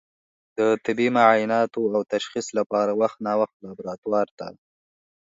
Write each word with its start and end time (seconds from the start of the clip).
د 0.57 0.59
طبي 0.85 1.07
معایناتو 1.17 1.81
او 1.95 2.01
تشخیص 2.13 2.47
لپاره 2.59 2.91
وخت 3.01 3.17
نا 3.25 3.33
وخت 3.41 3.55
لابراتوار 3.63 4.27
ته 4.37 4.47